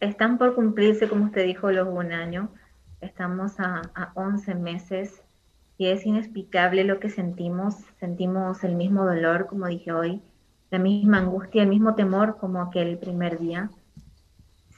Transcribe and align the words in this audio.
están 0.00 0.38
por 0.38 0.54
cumplirse, 0.54 1.08
como 1.08 1.24
usted 1.26 1.44
dijo, 1.44 1.70
los 1.70 1.88
un 1.88 2.12
año. 2.12 2.50
Estamos 3.00 3.60
a, 3.60 3.82
a 3.94 4.12
11 4.14 4.54
meses 4.54 5.22
y 5.78 5.86
es 5.88 6.06
inexplicable 6.06 6.84
lo 6.84 7.00
que 7.00 7.10
sentimos. 7.10 7.76
Sentimos 7.98 8.64
el 8.64 8.76
mismo 8.76 9.04
dolor, 9.04 9.46
como 9.46 9.66
dije 9.66 9.92
hoy, 9.92 10.22
la 10.70 10.78
misma 10.78 11.18
angustia, 11.18 11.62
el 11.62 11.68
mismo 11.68 11.94
temor 11.94 12.38
como 12.38 12.60
aquel 12.60 12.98
primer 12.98 13.38
día. 13.38 13.70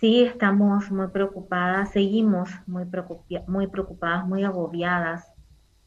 Sí, 0.01 0.23
estamos 0.23 0.93
muy 0.93 1.09
preocupadas, 1.09 1.91
seguimos 1.91 2.51
muy, 2.67 2.85
muy 3.49 3.67
preocupadas, 3.67 4.27
muy 4.29 4.45
agobiadas, 4.45 5.27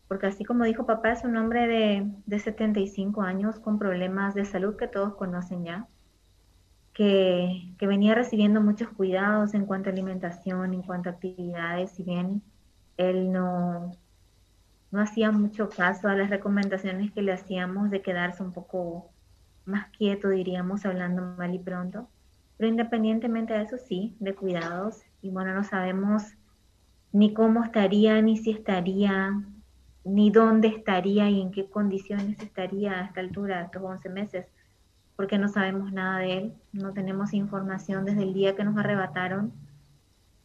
porque 0.09 0.27
así 0.27 0.43
como 0.43 0.65
dijo 0.65 0.85
papá, 0.85 1.13
es 1.13 1.23
un 1.23 1.37
hombre 1.37 1.65
de, 1.67 2.11
de 2.25 2.39
75 2.39 3.21
años 3.21 3.59
con 3.59 3.79
problemas 3.79 4.35
de 4.35 4.43
salud 4.43 4.75
que 4.75 4.89
todos 4.89 5.15
conocen 5.15 5.63
ya, 5.63 5.87
que, 6.93 7.73
venía 7.79 8.15
recibiendo 8.15 8.61
muchos 8.61 8.89
cuidados 8.89 9.53
en 9.53 9.65
cuanto 9.65 9.89
a 9.89 9.93
alimentación, 9.93 10.73
en 10.73 10.81
cuanto 10.81 11.09
a 11.09 11.13
actividades, 11.13 11.91
si 11.91 12.03
bien 12.03 12.41
él 12.97 13.31
no, 13.31 13.91
no 14.91 15.01
hacía 15.01 15.31
mucho 15.31 15.69
caso 15.69 16.07
a 16.07 16.15
las 16.15 16.29
recomendaciones 16.29 17.11
que 17.11 17.21
le 17.21 17.33
hacíamos 17.33 17.89
de 17.89 18.01
quedarse 18.01 18.43
un 18.43 18.51
poco 18.51 19.09
más 19.65 19.89
quieto, 19.89 20.29
diríamos, 20.29 20.85
hablando 20.85 21.21
mal 21.37 21.53
y 21.53 21.59
pronto. 21.59 22.07
Pero 22.57 22.69
independientemente 22.69 23.53
de 23.53 23.63
eso, 23.63 23.77
sí, 23.77 24.15
de 24.19 24.35
cuidados. 24.35 25.01
Y 25.21 25.29
bueno, 25.29 25.53
no 25.53 25.63
sabemos 25.63 26.23
ni 27.11 27.33
cómo 27.33 27.63
estaría, 27.63 28.21
ni 28.21 28.37
si 28.37 28.51
estaría, 28.51 29.41
ni 30.03 30.29
dónde 30.29 30.67
estaría 30.67 31.29
y 31.29 31.41
en 31.41 31.51
qué 31.51 31.69
condiciones 31.69 32.39
estaría 32.39 32.99
a 32.99 33.05
esta 33.05 33.19
altura, 33.19 33.63
estos 33.63 33.81
11 33.81 34.09
meses, 34.09 34.45
porque 35.21 35.37
no 35.37 35.49
sabemos 35.49 35.93
nada 35.93 36.17
de 36.17 36.37
él, 36.37 36.53
no 36.73 36.93
tenemos 36.93 37.31
información 37.31 38.05
desde 38.05 38.23
el 38.23 38.33
día 38.33 38.55
que 38.55 38.63
nos 38.63 38.75
arrebataron. 38.75 39.53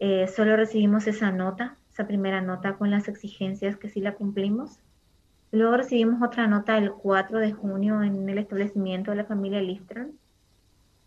Eh, 0.00 0.28
solo 0.28 0.54
recibimos 0.54 1.06
esa 1.06 1.32
nota 1.32 1.78
esa 1.96 2.06
primera 2.06 2.42
nota 2.42 2.76
con 2.76 2.90
las 2.90 3.08
exigencias 3.08 3.78
que 3.78 3.88
sí 3.88 4.02
la 4.02 4.16
cumplimos. 4.16 4.80
Luego 5.50 5.78
recibimos 5.78 6.20
otra 6.20 6.46
nota 6.46 6.76
el 6.76 6.92
4 6.92 7.38
de 7.38 7.52
junio 7.52 8.02
en 8.02 8.28
el 8.28 8.36
establecimiento 8.36 9.12
de 9.12 9.16
la 9.16 9.24
familia 9.24 9.62
Listron, 9.62 10.12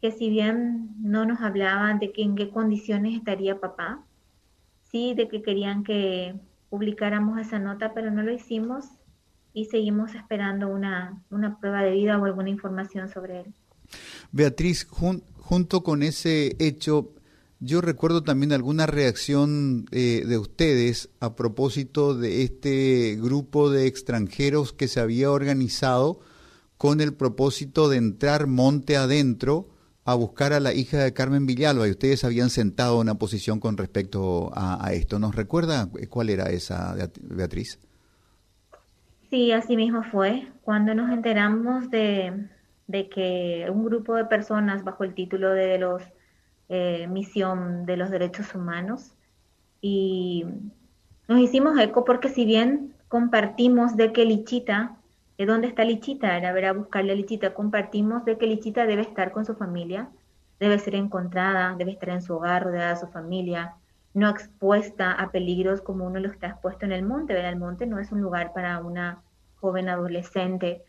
que 0.01 0.09
si 0.09 0.31
bien 0.31 0.89
no 0.99 1.25
nos 1.25 1.41
hablaban 1.41 1.99
de 1.99 2.11
que 2.11 2.23
en 2.23 2.35
qué 2.35 2.49
condiciones 2.49 3.15
estaría 3.15 3.59
papá, 3.59 4.01
sí 4.89 5.13
de 5.13 5.27
que 5.27 5.43
querían 5.43 5.83
que 5.83 6.33
publicáramos 6.71 7.37
esa 7.37 7.59
nota, 7.59 7.93
pero 7.93 8.09
no 8.09 8.23
lo 8.23 8.31
hicimos 8.31 8.87
y 9.53 9.65
seguimos 9.65 10.15
esperando 10.15 10.67
una, 10.67 11.21
una 11.29 11.59
prueba 11.59 11.81
de 11.81 11.91
vida 11.91 12.17
o 12.17 12.25
alguna 12.25 12.49
información 12.49 13.09
sobre 13.09 13.41
él. 13.41 13.53
Beatriz, 14.31 14.85
junto 14.85 15.83
con 15.83 16.03
ese 16.03 16.55
hecho, 16.59 17.13
yo 17.59 17.81
recuerdo 17.81 18.23
también 18.23 18.53
alguna 18.53 18.85
reacción 18.85 19.85
eh, 19.91 20.23
de 20.25 20.37
ustedes 20.37 21.09
a 21.19 21.35
propósito 21.35 22.15
de 22.15 22.43
este 22.43 23.17
grupo 23.19 23.69
de 23.69 23.87
extranjeros 23.87 24.71
que 24.71 24.87
se 24.87 24.99
había 24.99 25.31
organizado 25.31 26.19
con 26.77 27.01
el 27.01 27.13
propósito 27.13 27.89
de 27.89 27.97
entrar 27.97 28.47
monte 28.47 28.95
adentro 28.95 29.67
a 30.05 30.15
buscar 30.15 30.53
a 30.53 30.59
la 30.59 30.73
hija 30.73 31.03
de 31.03 31.13
Carmen 31.13 31.45
Villalba 31.45 31.87
y 31.87 31.91
ustedes 31.91 32.23
habían 32.23 32.49
sentado 32.49 32.99
una 32.99 33.15
posición 33.15 33.59
con 33.59 33.77
respecto 33.77 34.51
a, 34.55 34.93
esto. 34.93 35.19
¿Nos 35.19 35.35
recuerda 35.35 35.89
cuál 36.09 36.29
era 36.29 36.49
esa, 36.49 36.95
Beatriz? 37.21 37.77
Sí, 39.29 39.51
así 39.51 39.75
mismo 39.77 40.03
fue. 40.03 40.47
Cuando 40.63 40.95
nos 40.95 41.11
enteramos 41.11 41.89
de, 41.91 42.47
de 42.87 43.09
que 43.09 43.67
un 43.71 43.85
grupo 43.85 44.15
de 44.15 44.25
personas 44.25 44.83
bajo 44.83 45.03
el 45.03 45.13
título 45.13 45.51
de 45.51 45.77
los 45.77 46.03
eh, 46.69 47.07
misión 47.07 47.85
de 47.85 47.97
los 47.97 48.11
derechos 48.11 48.53
humanos 48.53 49.15
y 49.81 50.45
nos 51.27 51.39
hicimos 51.39 51.79
eco 51.79 52.05
porque 52.05 52.29
si 52.29 52.45
bien 52.45 52.93
compartimos 53.07 53.95
de 53.97 54.13
que 54.13 54.25
Lichita, 54.25 54.97
¿de 55.37 55.45
dónde 55.47 55.67
está 55.67 55.83
Lichita? 55.83 56.37
Era 56.37 56.51
ver 56.53 56.65
a 56.65 56.73
buscarle 56.73 57.13
a 57.13 57.15
Lichita, 57.15 57.53
compartimos 57.53 58.25
de 58.25 58.37
que 58.37 58.47
Lichita 58.47 58.85
debe 58.85 59.01
estar 59.03 59.31
con 59.31 59.45
su 59.45 59.55
familia, 59.55 60.09
debe 60.59 60.77
ser 60.79 60.95
encontrada, 60.95 61.75
debe 61.77 61.91
estar 61.91 62.09
en 62.09 62.21
su 62.21 62.35
hogar, 62.35 62.63
rodeada 62.63 62.91
de 62.91 62.99
su 62.99 63.07
familia, 63.07 63.75
no 64.13 64.29
expuesta 64.29 65.11
a 65.11 65.31
peligros 65.31 65.81
como 65.81 66.05
uno 66.05 66.19
lo 66.19 66.29
está 66.29 66.47
expuesto 66.47 66.85
en 66.85 66.91
el 66.91 67.03
monte. 67.03 67.33
¿verdad? 67.33 67.51
El 67.51 67.59
monte 67.59 67.85
no 67.85 67.99
es 67.99 68.11
un 68.11 68.21
lugar 68.21 68.53
para 68.53 68.79
una 68.79 69.21
joven 69.55 69.89
adolescente. 69.89 70.83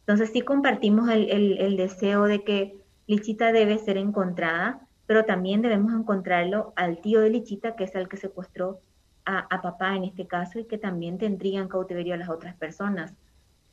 Entonces 0.00 0.30
sí 0.32 0.42
compartimos 0.42 1.08
el, 1.08 1.30
el 1.30 1.76
deseo 1.76 2.24
de 2.24 2.44
que 2.44 2.80
Lichita 3.06 3.52
debe 3.52 3.78
ser 3.78 3.96
encontrada, 3.96 4.86
pero 5.06 5.24
también 5.24 5.62
debemos 5.62 5.92
encontrarlo 5.92 6.72
al 6.76 7.00
tío 7.00 7.20
de 7.20 7.30
Lichita, 7.30 7.76
que 7.76 7.84
es 7.84 7.94
el 7.94 8.08
que 8.08 8.16
secuestró 8.16 8.80
a, 9.26 9.60
papá 9.60 9.96
en 9.96 10.04
este 10.04 10.26
caso 10.26 10.60
y 10.60 10.64
que 10.64 10.78
también 10.78 11.18
tendría 11.18 11.60
en 11.60 11.68
cautiverio 11.68 12.14
a 12.14 12.16
las 12.16 12.28
otras 12.28 12.54
personas. 12.54 13.14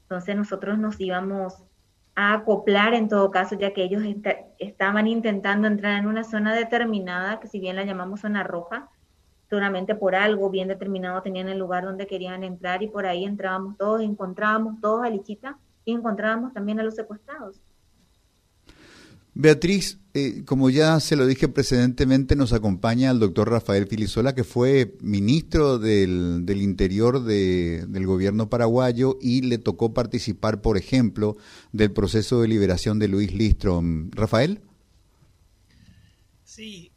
Entonces 0.03 0.35
nosotros 0.35 0.77
nos 0.79 0.99
íbamos 0.99 1.63
a 2.15 2.33
acoplar 2.33 2.93
en 2.93 3.07
todo 3.07 3.31
caso, 3.31 3.57
ya 3.57 3.73
que 3.73 3.83
ellos 3.83 4.03
estaban 4.59 5.07
intentando 5.07 5.67
entrar 5.67 5.97
en 5.97 6.07
una 6.07 6.23
zona 6.23 6.53
determinada, 6.53 7.39
que 7.39 7.47
si 7.47 7.59
bien 7.59 7.75
la 7.75 7.85
llamamos 7.85 8.21
zona 8.21 8.43
roja, 8.43 8.89
seguramente 9.49 9.95
por 9.95 10.15
algo 10.15 10.49
bien 10.49 10.67
determinado 10.67 11.21
tenían 11.21 11.49
el 11.49 11.59
lugar 11.59 11.83
donde 11.85 12.07
querían 12.07 12.43
entrar 12.43 12.83
y 12.83 12.87
por 12.87 13.05
ahí 13.05 13.23
entrábamos 13.25 13.77
todos, 13.77 14.01
encontrábamos 14.01 14.79
todos 14.81 15.03
a 15.03 15.09
Lichita 15.09 15.57
y 15.85 15.93
encontrábamos 15.93 16.53
también 16.53 16.79
a 16.79 16.83
los 16.83 16.95
secuestrados. 16.95 17.59
Beatriz, 19.33 19.99
eh, 20.15 20.43
como 20.45 20.69
ya 20.69 20.99
se 20.99 21.15
lo 21.15 21.25
dije 21.25 21.47
precedentemente, 21.47 22.35
nos 22.35 22.53
acompaña 22.53 23.09
el 23.09 23.19
doctor 23.19 23.49
Rafael 23.49 23.87
Filisola, 23.87 24.35
que 24.35 24.43
fue 24.43 24.95
ministro 25.01 25.79
del, 25.79 26.45
Interior 26.47 27.23
del 27.23 28.05
gobierno 28.05 28.47
paraguayo 28.47 29.17
y 29.19 29.41
le 29.41 29.57
tocó 29.57 29.93
participar, 29.93 30.61
por 30.61 30.77
ejemplo, 30.77 31.35
del 31.71 31.91
proceso 31.91 32.41
de 32.41 32.47
liberación 32.47 32.99
de 32.99 33.07
Luis 33.07 33.33
Listrom. 33.33 34.11
Rafael. 34.11 34.61
Sí, 36.43 36.91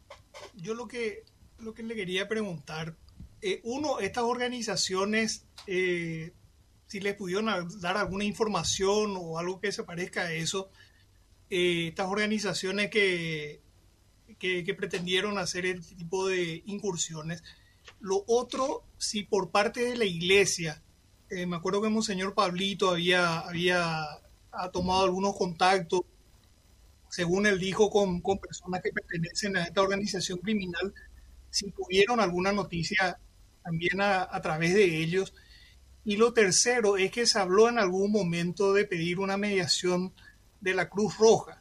yo 0.57 0.75
lo 0.75 0.87
que, 0.87 1.25
lo 1.61 1.73
que 1.73 1.83
le 1.83 1.95
quería 1.95 2.29
preguntar, 2.29 2.97
eh, 3.41 3.63
uno, 3.65 3.99
estas 3.99 4.25
organizaciones, 4.25 5.47
eh, 5.67 6.33
si 6.87 7.01
les 7.01 7.15
pudieron 7.15 7.47
dar 7.81 7.97
alguna 7.97 8.25
información 8.25 9.15
o 9.19 9.39
algo 9.39 9.59
que 9.59 9.73
se 9.73 9.85
parezca 9.85 10.23
a 10.23 10.33
eso, 10.35 10.69
eh, 11.51 11.89
estas 11.89 12.07
organizaciones 12.09 12.91
que, 12.91 13.61
que, 14.39 14.75
pretendieron 14.75 15.39
hacer 15.39 15.67
este 15.67 15.95
tipo 15.95 16.27
de 16.27 16.63
incursiones. 16.67 17.43
Lo 18.01 18.25
otro, 18.27 18.85
si 18.99 19.23
por 19.23 19.51
parte 19.51 19.85
de 19.85 19.97
la 19.97 20.05
iglesia, 20.05 20.83
eh, 21.31 21.47
me 21.47 21.57
acuerdo 21.57 21.83
que 21.83 21.89
Monseñor 21.89 22.35
Pablito 22.35 22.91
había, 22.91 23.41
había 23.41 24.05
ha 24.53 24.71
tomado 24.71 25.05
algunos 25.05 25.37
contactos, 25.37 26.01
según 27.09 27.47
él 27.47 27.59
dijo, 27.59 27.91
con, 27.91 28.21
con 28.21 28.39
personas 28.39 28.83
que 28.83 28.91
pertenecen 28.93 29.57
a 29.57 29.65
esta 29.65 29.83
organización 29.83 30.39
criminal, 30.39 30.93
si 31.51 31.71
tuvieron 31.71 32.21
alguna 32.21 32.53
noticia 32.53 33.19
también 33.63 34.01
a, 34.01 34.29
a 34.31 34.41
través 34.43 34.75
de 34.75 35.01
ellos. 35.01 35.33
Y 36.05 36.17
lo 36.17 36.33
tercero 36.33 36.97
es 36.97 37.11
que 37.11 37.27
se 37.27 37.39
habló 37.39 37.69
en 37.69 37.79
algún 37.79 38.13
momento 38.13 38.73
de 38.73 38.85
pedir 38.85 39.19
una 39.19 39.37
mediación 39.37 40.13
de 40.61 40.75
la 40.75 40.89
Cruz 40.89 41.19
Roja. 41.19 41.61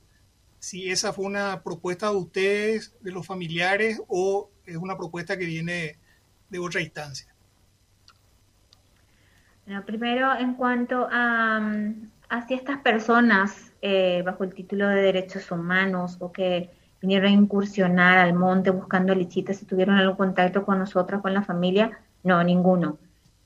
Si 0.59 0.89
esa 0.89 1.13
fue 1.13 1.25
una 1.25 1.61
propuesta 1.61 2.09
de 2.09 2.15
ustedes, 2.15 2.95
de 3.01 3.11
los 3.11 3.25
familiares, 3.25 4.01
o 4.07 4.49
es 4.65 4.77
una 4.77 4.97
propuesta 4.97 5.37
que 5.37 5.45
viene 5.45 5.97
de 6.49 6.59
otra 6.59 6.81
instancia. 6.81 7.33
Bueno, 9.65 9.83
primero, 9.85 10.35
en 10.37 10.53
cuanto 10.55 11.07
a, 11.11 11.57
a 12.29 12.47
si 12.47 12.53
estas 12.53 12.79
personas, 12.81 13.73
eh, 13.81 14.21
bajo 14.25 14.43
el 14.43 14.53
título 14.53 14.87
de 14.87 15.01
derechos 15.01 15.51
humanos, 15.51 16.17
o 16.19 16.31
que 16.31 16.69
vinieron 17.01 17.27
a 17.27 17.31
incursionar 17.31 18.17
al 18.17 18.33
monte 18.33 18.69
buscando 18.69 19.13
lichitas, 19.13 19.57
si 19.57 19.65
tuvieron 19.65 19.95
algún 19.95 20.17
contacto 20.17 20.65
con 20.65 20.79
nosotros, 20.79 21.21
con 21.21 21.33
la 21.33 21.43
familia, 21.43 21.99
no, 22.23 22.43
ninguno. 22.43 22.97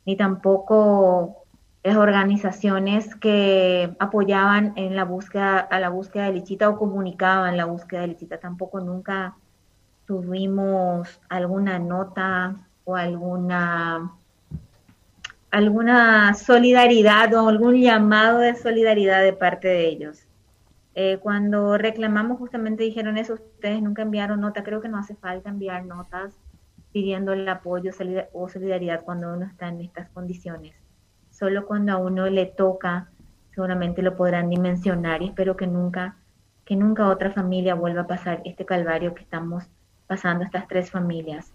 Ni 0.05 0.15
tampoco 0.15 1.38
las 1.83 1.95
organizaciones 1.95 3.15
que 3.15 3.95
apoyaban 3.99 4.73
en 4.75 4.95
la 4.95 5.05
búsqueda, 5.05 5.59
a 5.59 5.79
la 5.79 5.89
búsqueda 5.89 6.25
de 6.25 6.33
Lichita 6.33 6.69
o 6.69 6.77
comunicaban 6.77 7.55
la 7.57 7.65
búsqueda 7.65 8.01
de 8.01 8.07
Lichita. 8.07 8.39
Tampoco 8.39 8.81
nunca 8.81 9.35
tuvimos 10.05 11.21
alguna 11.29 11.79
nota 11.79 12.55
o 12.83 12.95
alguna 12.95 14.11
alguna 15.51 16.33
solidaridad 16.35 17.33
o 17.33 17.47
algún 17.47 17.81
llamado 17.81 18.39
de 18.39 18.55
solidaridad 18.55 19.23
de 19.23 19.33
parte 19.33 19.67
de 19.67 19.87
ellos. 19.87 20.27
Eh, 20.95 21.17
cuando 21.21 21.77
reclamamos 21.77 22.37
justamente 22.39 22.83
dijeron 22.83 23.17
eso, 23.17 23.35
ustedes 23.35 23.81
nunca 23.81 24.01
enviaron 24.03 24.41
nota, 24.41 24.63
creo 24.63 24.81
que 24.81 24.89
no 24.89 24.97
hace 24.97 25.15
falta 25.15 25.49
enviar 25.49 25.85
notas 25.85 26.33
pidiendo 26.91 27.33
el 27.33 27.47
apoyo 27.47 27.91
o 28.33 28.49
solidaridad 28.49 29.03
cuando 29.03 29.33
uno 29.33 29.45
está 29.45 29.69
en 29.69 29.81
estas 29.81 30.09
condiciones 30.09 30.78
solo 31.39 31.65
cuando 31.65 31.93
a 31.93 31.97
uno 31.97 32.29
le 32.29 32.45
toca, 32.45 33.07
seguramente 33.55 34.01
lo 34.01 34.17
podrán 34.17 34.49
dimensionar 34.49 35.21
y 35.21 35.27
espero 35.27 35.55
que 35.55 35.67
nunca, 35.67 36.17
que 36.65 36.75
nunca 36.75 37.07
otra 37.07 37.31
familia 37.31 37.75
vuelva 37.75 38.01
a 38.01 38.07
pasar 38.07 38.41
este 38.43 38.65
calvario 38.65 39.15
que 39.15 39.23
estamos 39.23 39.63
pasando 40.05 40.43
estas 40.43 40.67
tres 40.67 40.91
familias. 40.91 41.53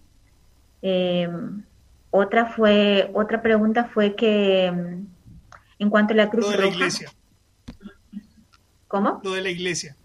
Eh, 0.81 1.29
otra 2.09 2.47
fue, 2.47 3.11
otra 3.13 3.41
pregunta 3.41 3.85
fue 3.85 4.15
que 4.15 4.71
mm, 4.71 5.05
en 5.79 5.89
cuanto 5.89 6.13
a 6.13 6.17
la 6.17 6.29
Cruz 6.29 6.45
Lo 6.45 6.51
de 6.51 6.57
la 6.57 6.67
iglesia. 6.67 7.11
¿Cómo? 8.87 9.21
Lo 9.23 9.33
de 9.33 9.41
la 9.41 9.49
iglesia. 9.49 9.95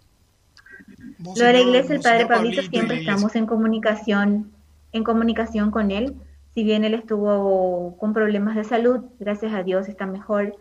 Lo 1.17 1.45
de 1.45 1.53
la 1.53 1.59
iglesia, 1.59 1.95
el 1.95 2.01
padre 2.01 2.25
Pablito, 2.25 2.61
siempre 2.63 2.99
estamos 2.99 3.35
en 3.35 3.45
comunicación, 3.45 4.51
en 4.91 5.03
comunicación 5.03 5.71
con 5.71 5.91
él. 5.91 6.15
Si 6.53 6.63
bien 6.63 6.83
él 6.83 6.93
estuvo 6.93 7.95
con 7.97 8.13
problemas 8.13 8.55
de 8.55 8.63
salud, 8.63 9.05
gracias 9.19 9.53
a 9.53 9.63
Dios 9.63 9.87
está 9.87 10.05
mejor. 10.05 10.57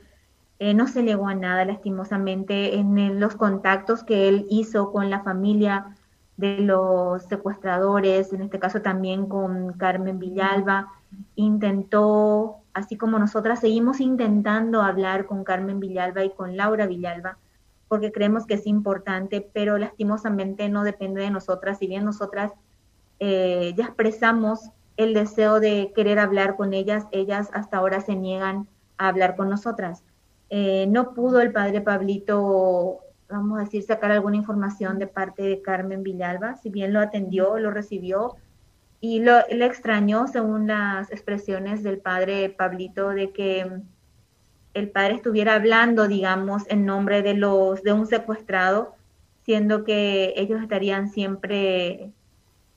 Eh, 0.60 0.74
no 0.74 0.86
se 0.86 1.02
llegó 1.02 1.26
a 1.26 1.34
nada, 1.34 1.64
lastimosamente, 1.64 2.76
en 2.76 3.18
los 3.18 3.34
contactos 3.34 4.04
que 4.04 4.28
él 4.28 4.46
hizo 4.50 4.92
con 4.92 5.10
la 5.10 5.22
familia 5.22 5.96
de 6.36 6.58
los 6.60 7.24
secuestradores, 7.24 8.32
en 8.32 8.42
este 8.42 8.58
caso 8.58 8.80
también 8.82 9.26
con 9.26 9.72
Carmen 9.74 10.18
Villalba, 10.18 10.88
intentó, 11.34 12.58
así 12.72 12.96
como 12.96 13.18
nosotras 13.18 13.60
seguimos 13.60 14.00
intentando 14.00 14.82
hablar 14.82 15.26
con 15.26 15.44
Carmen 15.44 15.80
Villalba 15.80 16.24
y 16.24 16.30
con 16.30 16.56
Laura 16.56 16.86
Villalba, 16.86 17.36
porque 17.88 18.12
creemos 18.12 18.46
que 18.46 18.54
es 18.54 18.66
importante, 18.66 19.46
pero 19.52 19.76
lastimosamente 19.76 20.68
no 20.68 20.84
depende 20.84 21.20
de 21.20 21.30
nosotras, 21.30 21.78
si 21.78 21.86
bien 21.86 22.04
nosotras 22.04 22.52
eh, 23.18 23.74
ya 23.76 23.84
expresamos 23.84 24.70
el 25.02 25.14
deseo 25.14 25.60
de 25.60 25.92
querer 25.94 26.18
hablar 26.18 26.56
con 26.56 26.74
ellas, 26.74 27.06
ellas 27.12 27.50
hasta 27.52 27.78
ahora 27.78 28.00
se 28.00 28.16
niegan 28.16 28.68
a 28.98 29.08
hablar 29.08 29.36
con 29.36 29.48
nosotras. 29.48 30.04
Eh, 30.50 30.86
no 30.88 31.14
pudo 31.14 31.40
el 31.40 31.52
padre 31.52 31.80
Pablito 31.80 33.00
vamos 33.30 33.58
a 33.58 33.64
decir, 33.64 33.82
sacar 33.82 34.10
alguna 34.10 34.36
información 34.36 34.98
de 34.98 35.06
parte 35.06 35.42
de 35.42 35.62
Carmen 35.62 36.02
Villalba, 36.02 36.56
si 36.56 36.70
bien 36.70 36.92
lo 36.92 37.00
atendió, 37.00 37.58
lo 37.58 37.70
recibió 37.70 38.36
y 39.00 39.20
lo, 39.20 39.38
le 39.48 39.64
extrañó, 39.64 40.26
según 40.26 40.66
las 40.66 41.10
expresiones 41.10 41.82
del 41.82 41.98
padre 41.98 42.50
Pablito, 42.50 43.10
de 43.10 43.30
que 43.30 43.80
el 44.74 44.90
padre 44.90 45.14
estuviera 45.14 45.54
hablando, 45.54 46.06
digamos, 46.06 46.64
en 46.68 46.84
nombre 46.84 47.22
de 47.22 47.34
los 47.34 47.82
de 47.82 47.92
un 47.92 48.06
secuestrado, 48.06 48.94
siendo 49.42 49.84
que 49.84 50.34
ellos 50.36 50.60
estarían 50.60 51.08
siempre 51.08 52.12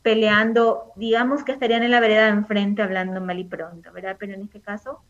peleando, 0.03 0.91
digamos 0.97 1.43
que 1.43 1.53
estarían 1.53 1.81
en 1.81 1.91
la 1.91 2.01
vereda 2.01 2.25
de 2.25 2.31
enfrente 2.31 2.81
hablando 2.81 3.21
mal 3.21 3.39
y 3.39 3.45
pronto, 3.45 3.91
¿verdad? 3.93 4.17
Pero 4.19 4.33
en 4.33 4.41
este 4.41 4.61
caso 4.61 5.01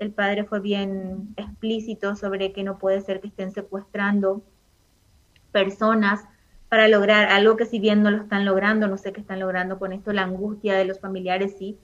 el 0.00 0.10
padre 0.12 0.44
fue 0.44 0.60
bien 0.60 1.32
explícito 1.36 2.16
sobre 2.16 2.52
que 2.52 2.64
no 2.64 2.78
puede 2.78 3.00
ser 3.00 3.20
que 3.20 3.28
estén 3.28 3.52
secuestrando 3.52 4.42
personas 5.52 6.24
para 6.68 6.88
lograr 6.88 7.28
algo 7.28 7.56
que 7.56 7.66
si 7.66 7.78
bien 7.78 8.02
no 8.02 8.10
lo 8.10 8.22
están 8.22 8.44
logrando, 8.44 8.88
no 8.88 8.96
sé 8.96 9.12
qué 9.12 9.20
están 9.20 9.38
logrando 9.38 9.78
con 9.78 9.92
esto, 9.92 10.12
la 10.12 10.24
angustia 10.24 10.74
de 10.74 10.86
los 10.86 10.98
familiares, 10.98 11.54
sí, 11.56 11.78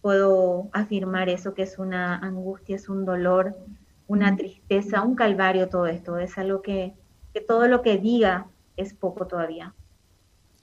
puedo 0.00 0.70
afirmar 0.72 1.28
eso, 1.28 1.54
que 1.54 1.62
es 1.62 1.78
una 1.78 2.16
angustia, 2.16 2.76
es 2.76 2.88
un 2.88 3.04
dolor, 3.04 3.56
una 4.06 4.36
tristeza, 4.36 5.02
un 5.02 5.16
calvario 5.16 5.68
todo 5.68 5.86
esto, 5.86 6.18
es 6.18 6.38
algo 6.38 6.62
que, 6.62 6.94
que 7.34 7.40
todo 7.40 7.68
lo 7.68 7.82
que 7.82 7.98
diga 7.98 8.46
es 8.76 8.94
poco 8.94 9.26
todavía. 9.26 9.74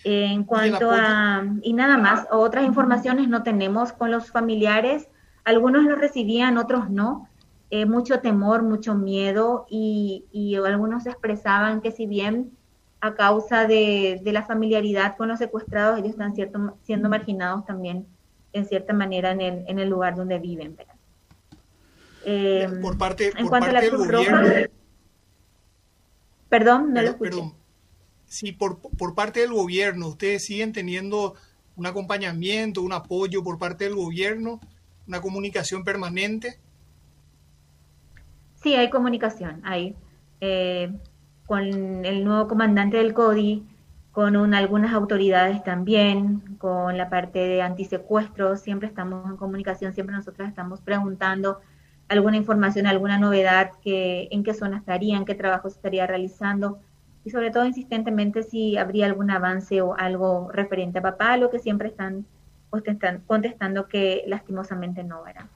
En 0.07 0.44
cuanto 0.44 0.92
a, 0.92 1.44
y 1.63 1.74
nada 1.74 1.98
más, 1.98 2.28
otras 2.30 2.63
informaciones 2.63 3.28
no 3.28 3.42
tenemos 3.42 3.92
con 3.92 4.12
los 4.12 4.30
familiares, 4.30 5.07
algunos 5.44 5.84
lo 5.84 5.96
recibían, 5.96 6.60
otros 6.60 6.92
no, 6.92 7.28
eh, 7.72 7.88
mucho 7.88 8.19
temor, 8.19 8.62
mucho 8.62 8.94
miedo 8.94 9.66
y, 9.68 10.25
y, 10.31 10.57
algunos 10.57 11.07
expresaban 11.07 11.81
que 11.81 11.92
si 11.92 12.06
bien 12.06 12.52
a 13.02 13.16
causa 13.16 13.66
de, 13.66 14.22
la 14.25 14.44
familiaridad 14.44 15.18
con 15.18 15.28
los 15.28 15.40
secuestrados, 15.40 15.98
ellos 15.98 16.12
están 16.12 16.36
cierto, 16.36 16.78
siendo 16.84 17.10
marginados 17.10 17.66
también 17.66 18.06
en 18.54 18.68
cierta 18.68 18.94
manera 18.94 19.31
en 19.31 19.42
el, 19.42 19.63
en 19.68 19.80
el 19.80 19.90
lugar 19.90 20.16
donde 20.16 20.38
viven. 20.38 20.78
Eh, 22.25 22.69
por 22.80 22.96
parte, 22.96 23.31
en 23.36 23.48
cuanto 23.48 23.72
a 23.72 23.74
la 23.74 23.90
Cruz 23.90 24.07
Roja, 24.07 24.44
perdón, 26.48 26.94
no 26.94 27.02
lo 27.02 27.10
escuché. 27.10 27.65
Sí, 28.27 28.51
por, 28.51 28.80
por 28.80 29.16
parte 29.16 29.42
del 29.42 29.54
gobierno, 29.54 30.07
¿ustedes 30.07 30.45
siguen 30.45 30.74
teniendo 30.74 31.36
un 31.75 31.86
acompañamiento, 31.86 32.81
un 32.81 32.94
apoyo 32.94 33.44
por 33.44 33.57
parte 33.57 33.86
del 33.86 33.95
gobierno, 33.95 34.60
una 35.07 35.22
comunicación 35.22 35.83
permanente? 35.83 36.60
Sí, 38.56 38.75
hay 38.75 38.89
comunicación, 38.89 39.62
hay. 39.63 39.95
Eh, 40.42 40.92
con 41.45 42.06
el 42.06 42.24
nuevo 42.24 42.48
comandante 42.48 42.98
del 42.98 43.13
CODI, 43.13 43.63
con 44.12 44.54
algunas 44.54 44.94
autoridades 44.94 45.63
también, 45.63 46.39
con 46.57 46.98
la 46.98 47.10
parte 47.10 47.39
de 47.39 47.62
antisecuestros, 47.62 48.62
siempre 48.62 48.88
estamos 48.88 49.30
en 49.30 49.38
comunicación, 49.38 49.94
siempre 49.94 50.16
nosotros 50.16 50.48
estamos 50.48 50.81
preguntando 50.81 51.60
alguna 52.07 52.38
información, 52.38 52.88
alguna 52.88 53.19
novedad, 53.19 53.71
que, 53.83 54.28
en 54.31 54.44
qué 54.44 54.54
zona 54.54 54.78
estaría, 54.78 55.18
en 55.18 55.25
qué 55.25 55.36
trabajo 55.36 55.69
se 55.69 55.75
estaría 55.75 56.07
realizando, 56.07 56.80
y 57.25 57.31
sobre 57.31 57.51
todo 57.51 57.66
insistentemente 57.66 58.44
si 58.44 58.77
habría 58.77 59.07
algún 59.07 59.31
avance 59.31 59.81
o 59.81 59.95
algo 59.98 60.50
referente 60.51 61.00
a 61.00 61.01
papá, 61.01 61.36
lo 61.38 61.50
que 61.50 61.60
siempre 61.60 61.89
están 61.89 62.25
contestando 63.25 63.88
que 63.88 64.24
lastimosamente 64.27 65.04
no 65.04 65.25
era. 65.27 65.50